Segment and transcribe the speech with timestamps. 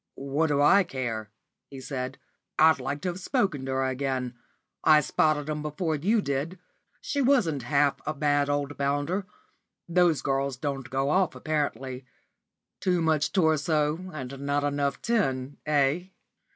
[0.15, 1.29] "What do I care?"
[1.69, 2.17] he said.
[2.57, 4.33] "I'd like to have spoken to her again.
[4.83, 6.57] I spotted 'em before you did.
[7.01, 9.27] She wasn't half a bad old bounder.
[9.87, 12.07] Those gals don't go off apparently;
[12.79, 16.05] too much torso and not enough tin, eh?"